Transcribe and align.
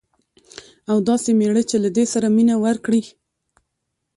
او 0.89 0.97
داسي 1.07 1.31
میړه 1.39 1.63
چې 1.69 1.75
له 1.83 1.89
دې 1.95 2.05
سره 2.13 2.27
مینه 2.35 2.55
وکړي 2.63 3.01